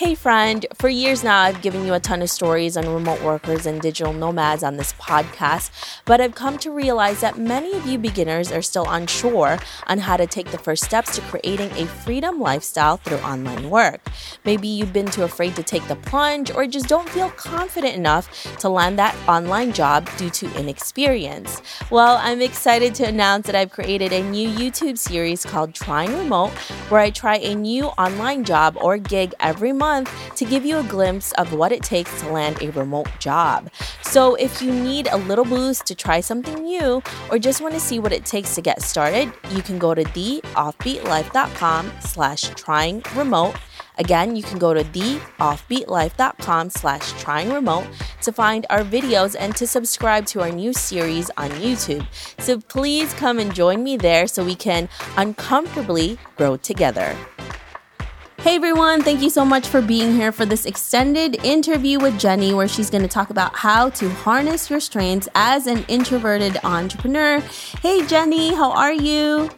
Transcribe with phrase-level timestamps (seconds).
[0.00, 3.66] Hey, friend, for years now, I've given you a ton of stories on remote workers
[3.66, 5.70] and digital nomads on this podcast,
[6.06, 9.58] but I've come to realize that many of you beginners are still unsure
[9.88, 14.00] on how to take the first steps to creating a freedom lifestyle through online work.
[14.46, 18.56] Maybe you've been too afraid to take the plunge or just don't feel confident enough
[18.60, 21.60] to land that online job due to inexperience.
[21.90, 26.52] Well, I'm excited to announce that I've created a new YouTube series called Trying Remote,
[26.88, 30.78] where I try a new online job or gig every month month to give you
[30.78, 33.70] a glimpse of what it takes to land a remote job.
[34.02, 37.80] So if you need a little boost to try something new or just want to
[37.80, 43.56] see what it takes to get started, you can go to theoffbeatlife.com slash trying remote
[44.00, 47.86] Again, you can go to theoffbeatlife.com slash trying remote
[48.22, 52.06] to find our videos and to subscribe to our new series on YouTube.
[52.38, 57.14] So please come and join me there so we can uncomfortably grow together.
[58.42, 62.54] Hey everyone, thank you so much for being here for this extended interview with Jenny,
[62.54, 67.40] where she's going to talk about how to harness your strengths as an introverted entrepreneur.
[67.82, 69.50] Hey Jenny, how are you?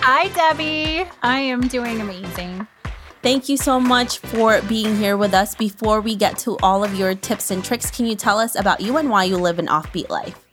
[0.00, 2.66] Hi Debbie, I am doing amazing.
[3.22, 5.54] Thank you so much for being here with us.
[5.54, 8.80] Before we get to all of your tips and tricks, can you tell us about
[8.80, 10.45] you and why you live an offbeat life?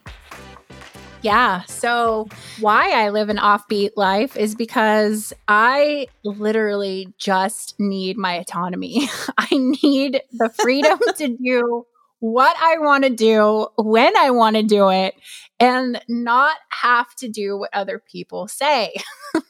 [1.24, 1.64] Yeah.
[1.64, 2.28] So,
[2.60, 9.08] why I live an offbeat life is because I literally just need my autonomy.
[9.38, 9.48] I
[9.82, 11.86] need the freedom to do
[12.20, 15.16] what I want to do when I want to do it
[15.60, 18.94] and not have to do what other people say.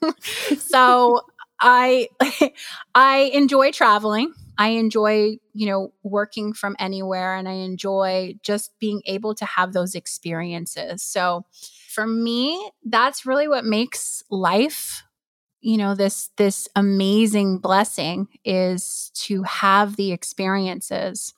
[0.60, 1.22] so,
[1.60, 2.10] I
[2.94, 4.34] I enjoy traveling.
[4.58, 9.74] I enjoy, you know, working from anywhere and I enjoy just being able to have
[9.74, 11.04] those experiences.
[11.04, 11.46] So
[11.90, 15.04] for me, that's really what makes life
[15.62, 21.34] you know this this amazing blessing is to have the experiences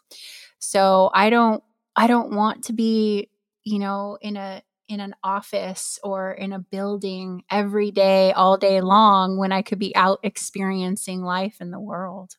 [0.60, 1.64] so i don't
[1.96, 3.30] i don't want to be
[3.64, 8.82] you know in a in an office or in a building every day all day
[8.82, 12.36] long when i could be out experiencing life in the world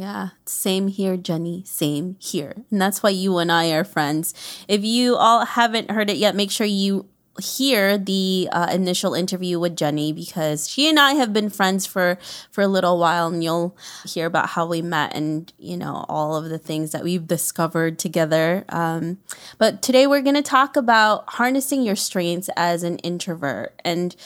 [0.00, 1.62] yeah, same here, Jenny.
[1.66, 2.54] Same here.
[2.70, 4.32] And that's why you and I are friends.
[4.66, 7.06] If you all haven't heard it yet, make sure you
[7.38, 12.16] hear the uh, initial interview with Jenny because she and I have been friends for
[12.50, 16.34] for a little while and you'll hear about how we met and you know all
[16.34, 19.18] of the things that we've discovered together um,
[19.58, 24.16] but today we're going to talk about harnessing your strengths as an introvert and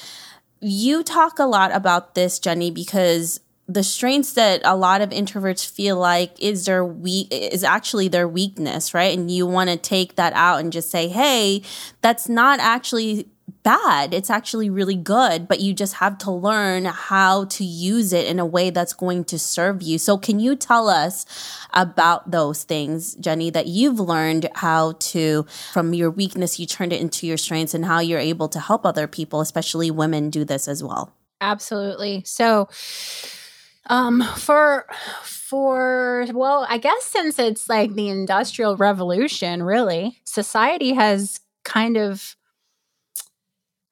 [0.60, 5.68] you talk a lot about this Jenny because the strengths that a lot of introverts
[5.68, 9.16] feel like is their weak is actually their weakness, right?
[9.16, 11.62] And you want to take that out and just say, "Hey,
[12.02, 13.28] that's not actually
[13.62, 14.12] bad.
[14.12, 18.38] It's actually really good, but you just have to learn how to use it in
[18.38, 21.24] a way that's going to serve you." So, can you tell us
[21.72, 27.00] about those things, Jenny, that you've learned how to from your weakness you turned it
[27.00, 30.68] into your strengths and how you're able to help other people, especially women do this
[30.68, 31.14] as well?
[31.40, 32.22] Absolutely.
[32.26, 32.68] So,
[33.86, 34.86] um, for
[35.22, 42.36] for well, I guess since it's like the industrial revolution, really, society has kind of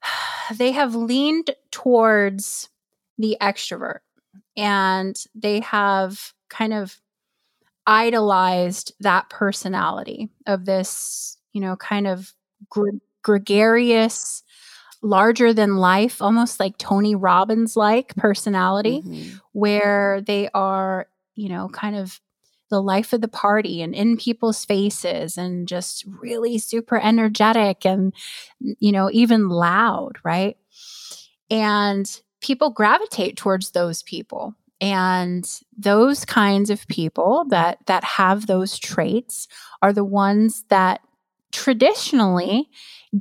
[0.57, 2.69] they have leaned towards
[3.17, 3.99] the extrovert.
[4.55, 6.99] And they have kind of
[7.87, 12.33] idolized that personality of this, you know, kind of
[12.69, 14.42] gre- gregarious
[15.03, 19.37] larger than life, almost like Tony Robbins like personality, mm-hmm.
[19.51, 22.19] where they are, you know, kind of
[22.69, 28.13] the life of the party and in people's faces and just really super energetic and,
[28.79, 30.57] you know, even loud, right?
[31.51, 32.09] And
[32.41, 35.47] people gravitate towards those people and
[35.77, 39.47] those kinds of people that that have those traits
[39.81, 41.01] are the ones that
[41.51, 42.69] traditionally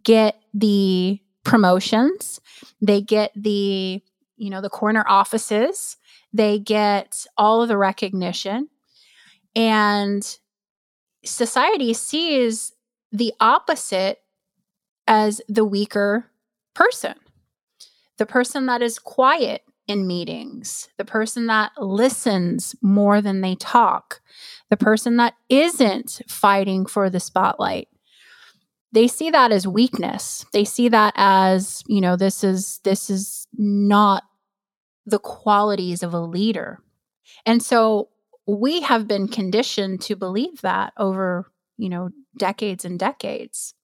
[0.02, 2.40] get the promotions,
[2.80, 4.02] they get the,
[4.36, 5.96] you know, the corner offices,
[6.32, 8.68] they get all of the recognition.
[9.54, 10.38] And
[11.24, 12.72] society sees
[13.10, 14.18] the opposite
[15.06, 16.26] as the weaker
[16.74, 17.14] person,
[18.18, 24.20] the person that is quiet in meetings, the person that listens more than they talk,
[24.70, 27.88] the person that isn't fighting for the spotlight,
[28.92, 30.44] they see that as weakness.
[30.52, 34.24] They see that as, you know, this is this is not
[35.06, 36.78] the qualities of a leader.
[37.46, 38.10] And so
[38.46, 43.74] we have been conditioned to believe that over, you know, decades and decades.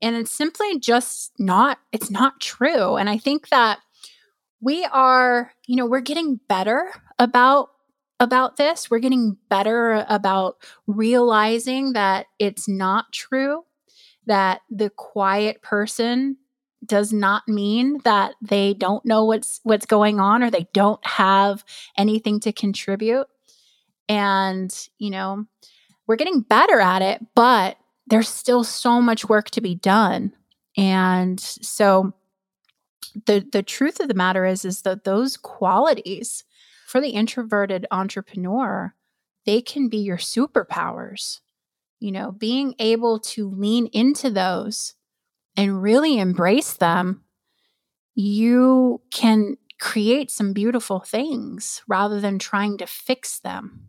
[0.00, 2.96] And it's simply just not it's not true.
[2.96, 3.78] And I think that
[4.60, 7.68] we are, you know, we're getting better about
[8.18, 8.90] about this.
[8.90, 10.56] We're getting better about
[10.86, 13.64] realizing that it's not true
[14.26, 16.36] that the quiet person
[16.84, 21.64] does not mean that they don't know what's what's going on or they don't have
[21.96, 23.26] anything to contribute.
[24.08, 25.46] And you know
[26.06, 27.76] we're getting better at it but
[28.08, 30.32] there's still so much work to be done.
[30.76, 32.12] And so
[33.26, 36.44] the the truth of the matter is is that those qualities
[36.86, 38.94] for the introverted entrepreneur
[39.44, 41.40] they can be your superpowers
[42.02, 44.94] you know being able to lean into those
[45.56, 47.22] and really embrace them,
[48.14, 53.86] you can create some beautiful things rather than trying to fix them.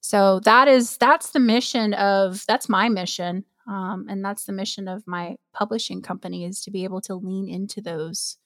[0.00, 4.88] So that is that's the mission of that's my mission, um, and that's the mission
[4.88, 8.38] of my publishing company is to be able to lean into those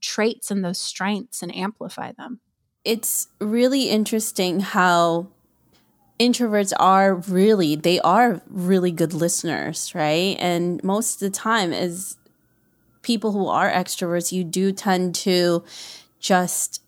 [0.00, 2.40] traits and those strengths and amplify them.
[2.84, 5.28] It's really interesting how
[6.20, 10.36] introverts are really they are really good listeners right?
[10.38, 12.16] And most of the time as
[13.02, 15.64] people who are extroverts you do tend to
[16.20, 16.82] just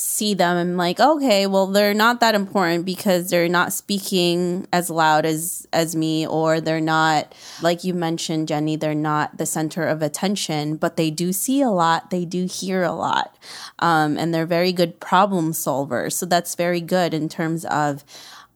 [0.00, 4.88] see them and like okay well they're not that important because they're not speaking as
[4.88, 9.84] loud as as me or they're not like you mentioned Jenny they're not the center
[9.84, 13.36] of attention but they do see a lot they do hear a lot
[13.80, 16.12] um, and they're very good problem solvers.
[16.12, 18.04] So that's very good in terms of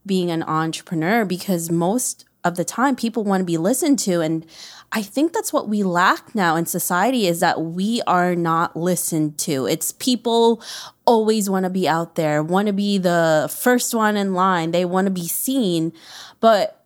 [0.05, 4.47] being an entrepreneur because most of the time people want to be listened to and
[4.95, 9.39] I think that's what we lack now in society is that we are not listened
[9.39, 9.65] to.
[9.65, 10.63] It's people
[11.07, 14.71] always want to be out there, want to be the first one in line.
[14.71, 15.95] They want to be seen,
[16.41, 16.85] but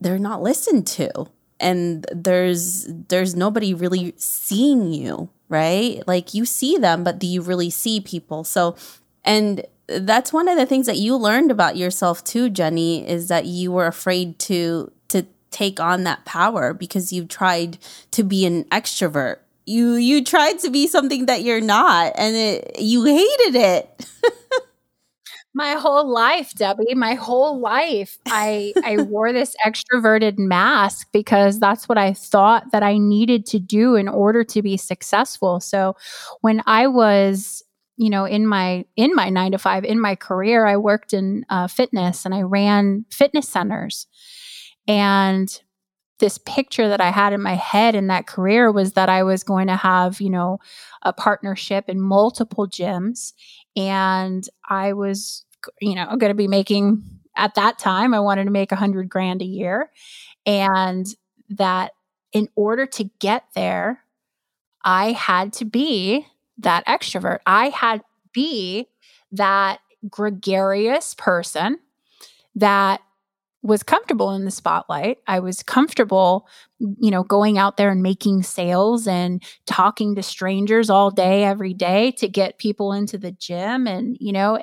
[0.00, 1.26] they're not listened to.
[1.60, 6.02] And there's there's nobody really seeing you, right?
[6.06, 8.44] Like you see them, but do you really see people?
[8.44, 8.76] So
[9.24, 13.46] and that's one of the things that you learned about yourself too, Jenny, is that
[13.46, 17.78] you were afraid to to take on that power because you tried
[18.12, 19.36] to be an extrovert.
[19.66, 24.06] You you tried to be something that you're not and it, you hated it.
[25.54, 31.88] my whole life, Debbie, my whole life I I wore this extroverted mask because that's
[31.88, 35.60] what I thought that I needed to do in order to be successful.
[35.60, 35.96] So
[36.42, 37.64] when I was
[37.98, 41.44] you know in my in my nine to five in my career i worked in
[41.50, 44.06] uh, fitness and i ran fitness centers.
[44.86, 45.60] And
[46.20, 49.42] this picture that i had in my head in that career was that i was
[49.42, 50.58] going to have you know
[51.02, 53.32] a partnership in multiple gyms.
[53.76, 55.44] And i was
[55.80, 57.02] you know going to be making
[57.36, 59.90] at that time i wanted to make a hundred grand a year.
[60.46, 61.06] And
[61.50, 61.92] that
[62.32, 64.04] in order to get there
[64.84, 66.26] i had to be
[66.58, 67.38] that extrovert.
[67.46, 68.02] I had
[68.32, 68.88] be
[69.32, 71.78] that gregarious person
[72.54, 73.00] that
[73.62, 75.18] was comfortable in the spotlight.
[75.26, 76.46] I was comfortable,
[76.78, 81.74] you know, going out there and making sales and talking to strangers all day, every
[81.74, 83.86] day to get people into the gym.
[83.86, 84.60] And, you know,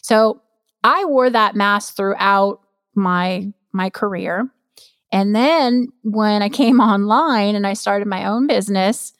[0.00, 0.40] so
[0.82, 2.60] I wore that mask throughout
[2.94, 4.50] my my career.
[5.12, 9.12] And then when I came online and I started my own business,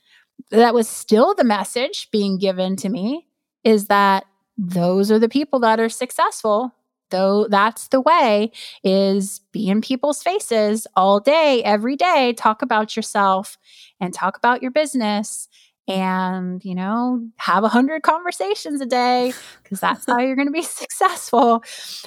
[0.50, 3.26] that was still the message being given to me
[3.64, 4.24] is that
[4.56, 6.72] those are the people that are successful
[7.10, 8.50] though that's the way
[8.82, 12.32] is be in people's faces all day every day.
[12.36, 13.58] Talk about yourself
[14.00, 15.48] and talk about your business
[15.88, 20.52] and you know have a hundred conversations a day because that's how you're going to
[20.52, 21.62] be successful.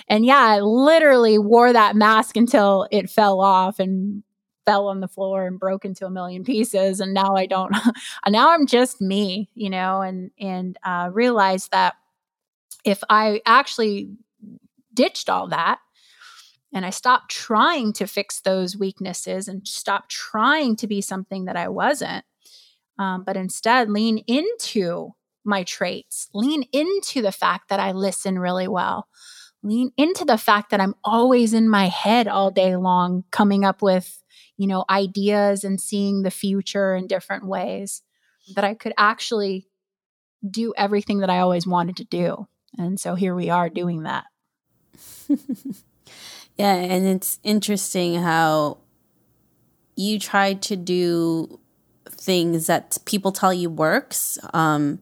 [0.07, 4.23] And yeah i literally wore that mask until it fell off and
[4.65, 7.75] fell on the floor and broke into a million pieces and now i don't
[8.27, 11.95] now i'm just me you know and and uh, realized that
[12.83, 14.09] if i actually
[14.93, 15.79] ditched all that
[16.73, 21.57] and i stopped trying to fix those weaknesses and stopped trying to be something that
[21.57, 22.23] i wasn't
[22.99, 25.11] um, but instead lean into
[25.43, 29.07] my traits lean into the fact that i listen really well
[29.61, 33.81] lean into the fact that i'm always in my head all day long coming up
[33.81, 34.22] with
[34.57, 38.01] you know, ideas and seeing the future in different ways,
[38.55, 39.67] that I could actually
[40.47, 42.47] do everything that I always wanted to do.
[42.77, 44.25] And so here we are doing that.
[46.57, 48.77] yeah, and it's interesting how
[49.95, 51.59] you try to do
[52.09, 54.99] things that people tell you works, um,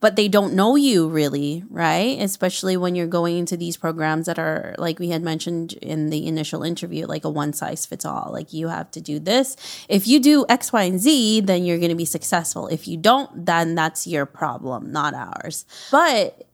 [0.00, 2.18] but they don't know you really, right?
[2.20, 6.26] Especially when you're going into these programs that are, like we had mentioned in the
[6.26, 8.30] initial interview, like a one size fits all.
[8.32, 9.56] Like you have to do this.
[9.88, 12.66] If you do X, Y, and Z, then you're going to be successful.
[12.68, 15.66] If you don't, then that's your problem, not ours.
[15.90, 16.46] But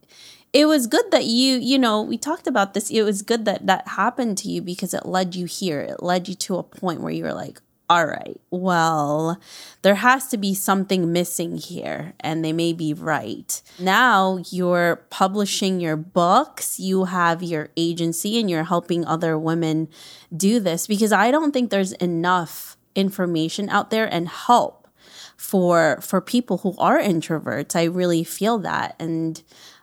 [0.53, 3.67] it was good that you you know we talked about this it was good that
[3.67, 7.01] that happened to you because it led you here it led you to a point
[7.01, 9.39] where you were like all right, well,
[9.83, 13.63] there has to be something missing here, and they may be right.
[13.79, 19.89] Now you're publishing your books, you have your agency, and you're helping other women
[20.37, 24.89] do this because I don't think there's enough information out there and help
[25.37, 27.77] for for people who are introverts.
[27.77, 29.41] I really feel that, and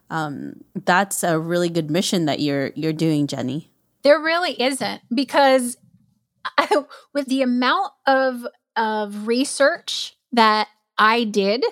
[0.10, 3.70] um, that's a really good mission that you're you're doing, Jenny.
[4.04, 5.78] There really isn't because
[6.58, 6.84] I,
[7.14, 8.46] with the amount of
[8.76, 11.64] of research that I did,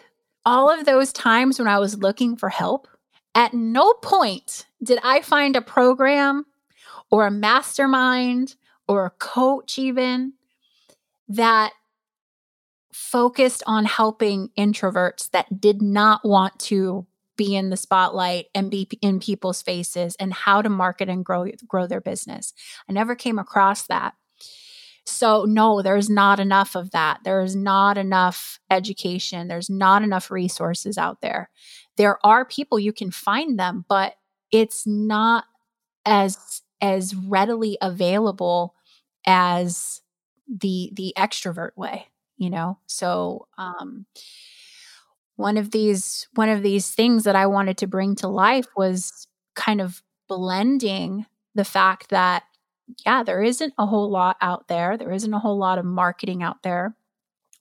[0.46, 2.88] all of those times when I was looking for help,
[3.34, 6.46] at no point did I find a program
[7.10, 8.56] or a mastermind
[8.88, 10.34] or a coach even
[11.28, 11.74] that
[12.94, 17.06] focused on helping introverts that did not want to
[17.38, 21.48] be in the spotlight and be in people's faces and how to market and grow
[21.68, 22.54] grow their business.
[22.90, 24.14] I never came across that.
[25.06, 27.20] So, no, there's not enough of that.
[27.24, 29.48] There's not enough education.
[29.48, 31.50] There's not enough resources out there.
[31.98, 34.16] There are people you can find them, but
[34.52, 35.46] it's not
[36.06, 38.76] as as readily available
[39.26, 40.02] as
[40.48, 42.80] the the extrovert way, you know?
[42.88, 44.06] So, um
[45.36, 49.28] one of these one of these things that I wanted to bring to life was
[49.56, 52.44] kind of blending the fact that
[53.06, 54.98] yeah, there isn't a whole lot out there.
[54.98, 56.96] There isn't a whole lot of marketing out there,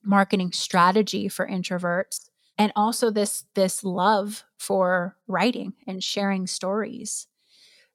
[0.02, 2.28] marketing strategy for introverts.
[2.58, 7.26] And also this this love for writing and sharing stories.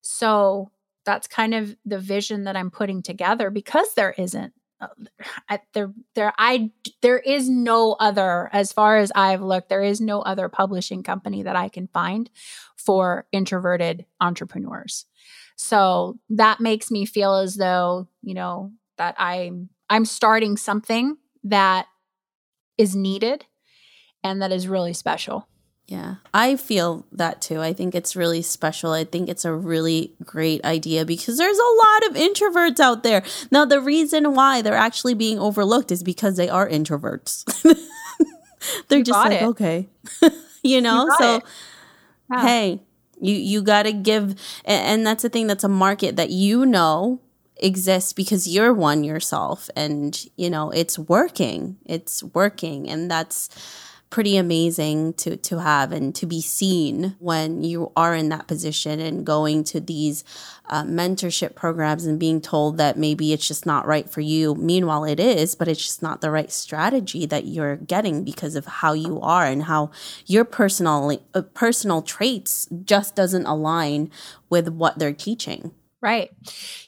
[0.02, 0.72] So
[1.06, 6.34] that's kind of the vision that I'm putting together because there isn't uh, there there
[6.38, 11.04] I there is no other as far as I've looked there is no other publishing
[11.04, 12.30] company that I can find
[12.76, 15.06] for introverted entrepreneurs.
[15.56, 21.88] So that makes me feel as though, you know, that I'm I'm starting something that
[22.78, 23.46] is needed
[24.24, 25.48] and that is really special.
[25.88, 27.62] Yeah, I feel that too.
[27.62, 28.92] I think it's really special.
[28.92, 33.24] I think it's a really great idea because there's a lot of introverts out there.
[33.52, 37.46] Now, the reason why they're actually being overlooked is because they are introverts.
[38.88, 39.44] they're you just like, it.
[39.44, 39.88] okay,
[40.64, 41.06] you know?
[41.06, 41.42] You so,
[42.32, 42.42] yeah.
[42.42, 42.82] hey,
[43.26, 47.20] you you got to give and that's the thing that's a market that you know
[47.58, 51.78] exists because you're one yourself and you know it's working.
[51.86, 53.50] It's working and that's
[54.10, 59.00] pretty amazing to to have and to be seen when you are in that position
[59.00, 60.24] and going to these
[60.70, 64.56] uh, mentorship programs and being told that maybe it's just not right for you.
[64.56, 68.66] Meanwhile, it is, but it's just not the right strategy that you're getting because of
[68.66, 69.92] how you are and how
[70.26, 74.10] your personal uh, personal traits just doesn't align
[74.50, 75.72] with what they're teaching.
[76.02, 76.30] Right.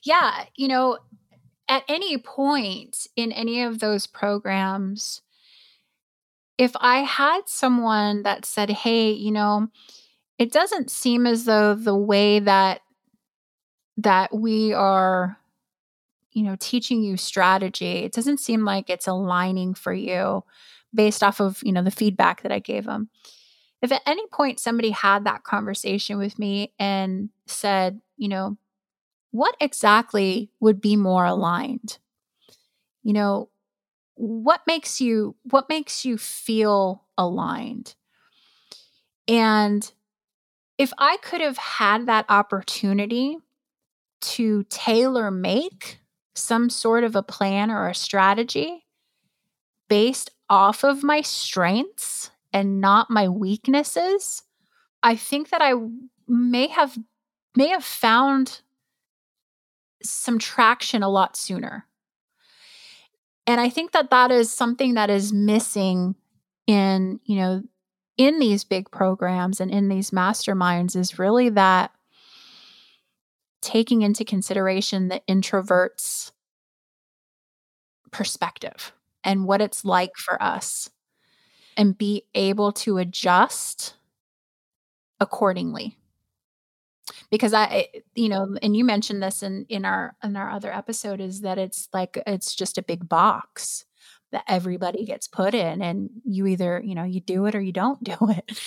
[0.04, 0.46] Yeah.
[0.56, 1.00] You know,
[1.68, 5.22] at any point in any of those programs,
[6.58, 9.68] if I had someone that said, hey, you know,
[10.40, 12.82] it doesn't seem as though the way that
[13.98, 15.38] that we are
[16.32, 20.44] you know teaching you strategy it doesn't seem like it's aligning for you
[20.94, 23.10] based off of you know the feedback that i gave them
[23.82, 28.56] if at any point somebody had that conversation with me and said you know
[29.32, 32.00] what exactly would be more aligned?
[33.04, 33.50] You know
[34.18, 37.96] what makes you what makes you feel aligned?
[39.28, 39.90] And
[40.78, 43.38] if i could have had that opportunity
[44.22, 46.00] to tailor make
[46.36, 48.86] some sort of a plan or a strategy
[49.90, 54.44] based off of my strengths and not my weaknesses
[55.04, 55.74] i think that i
[56.28, 56.98] may have
[57.56, 58.62] may have found
[60.04, 61.87] some traction a lot sooner
[63.48, 66.14] and i think that that is something that is missing
[66.68, 67.64] in you know
[68.18, 71.92] in these big programs and in these masterminds is really that
[73.62, 76.32] taking into consideration the introvert's
[78.12, 78.92] perspective
[79.24, 80.90] and what it's like for us
[81.76, 83.96] and be able to adjust
[85.20, 85.98] accordingly
[87.30, 90.74] because i eh, you know and you mentioned this in in our in our other
[90.74, 93.86] episode is that it's like it's just a big box
[94.32, 97.72] that everybody gets put in and you either you know you do it or you
[97.72, 98.60] don't do it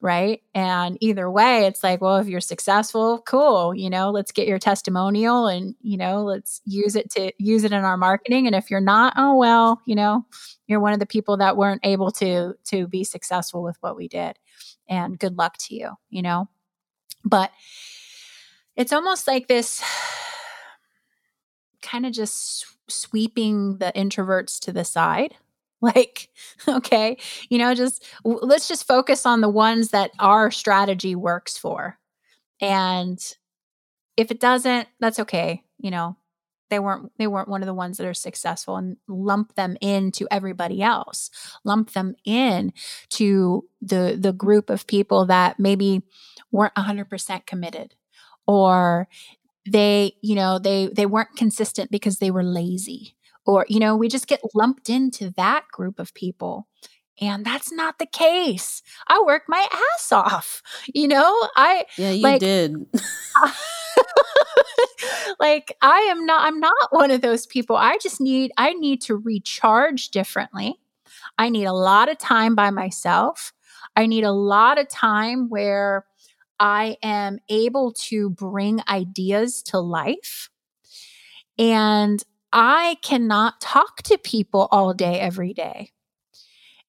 [0.00, 0.42] right?
[0.54, 4.58] And either way, it's like, well, if you're successful, cool, you know, let's get your
[4.58, 8.46] testimonial and, you know, let's use it to use it in our marketing.
[8.46, 10.24] And if you're not, oh well, you know,
[10.66, 14.08] you're one of the people that weren't able to to be successful with what we
[14.08, 14.38] did.
[14.88, 16.48] And good luck to you, you know.
[17.24, 17.50] But
[18.78, 19.82] it's almost like this
[21.82, 25.34] kind of just sweeping the introverts to the side.
[25.80, 26.28] Like
[26.66, 27.18] okay
[27.50, 32.00] you know just let's just focus on the ones that our strategy works for.
[32.60, 33.16] And
[34.16, 36.16] if it doesn't that's okay you know.
[36.70, 40.26] They weren't they weren't one of the ones that are successful and lump them into
[40.32, 41.30] everybody else.
[41.64, 42.72] Lump them in
[43.10, 46.02] to the the group of people that maybe
[46.50, 47.94] weren't 100% committed
[48.48, 49.06] or
[49.70, 53.14] they you know they they weren't consistent because they were lazy
[53.46, 56.66] or you know we just get lumped into that group of people.
[57.20, 58.80] And that's not the case.
[59.08, 60.62] I work my ass off
[60.92, 61.48] you know?
[61.54, 62.74] I yeah you like, did.
[65.40, 67.76] Like i am not i'm not one of those people.
[67.76, 70.80] I just need i need to recharge differently.
[71.36, 73.52] I need a lot of time by myself.
[73.94, 76.04] I need a lot of time where
[76.60, 80.50] i am able to bring ideas to life
[81.58, 82.22] and
[82.52, 85.90] I cannot talk to people all day, every day.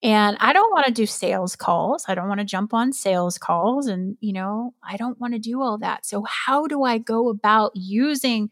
[0.02, 2.06] And I don't want to do sales calls.
[2.08, 3.88] I don't want to jump on sales calls.
[3.88, 6.06] And, you know, I don't want to do all that.
[6.06, 8.50] So, how do I go about using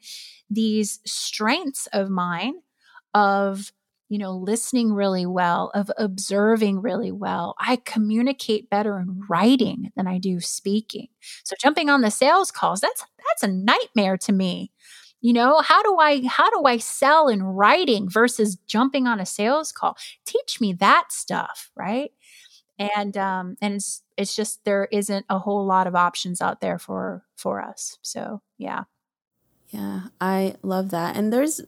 [0.49, 2.55] these strengths of mine
[3.13, 3.71] of,
[4.09, 7.55] you know, listening really well, of observing really well?
[7.59, 11.07] I communicate better in writing than I do speaking.
[11.43, 14.71] So, jumping on the sales calls, that's, that's a nightmare to me.
[15.21, 19.25] You know how do i how do i sell in writing versus jumping on a
[19.25, 19.97] sales call?
[20.25, 22.11] Teach me that stuff right?
[22.79, 26.79] And um and it's it's just there isn't a whole lot of options out there
[26.79, 27.97] for for us.
[28.01, 28.83] So yeah.
[29.69, 31.15] Yeah i love that.
[31.17, 31.61] And there's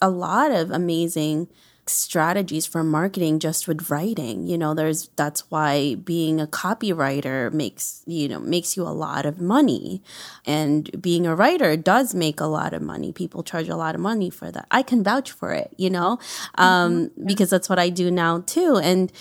[0.00, 1.48] a lot of amazing
[1.86, 4.46] strategies for marketing just with writing.
[4.46, 9.26] You know there's that's why being a copywriter makes you know makes you a lot
[9.26, 10.02] of money.
[10.46, 13.12] And being a writer does make a lot of money.
[13.12, 14.66] People charge a lot of money for that.
[14.70, 16.18] I can vouch for it you know?
[16.54, 17.26] Um mm-hmm.
[17.26, 18.76] because that's what i do now too.
[18.76, 19.12] And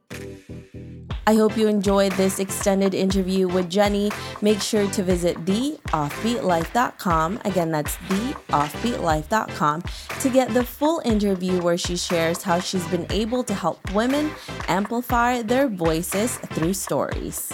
[1.32, 4.12] I hope you enjoyed this extended interview with Jenny.
[4.42, 7.40] Make sure to visit theoffbeatlife.com.
[7.46, 9.84] Again, that's theoffbeatlife.com
[10.20, 14.30] to get the full interview where she shares how she's been able to help women
[14.68, 17.54] amplify their voices through stories.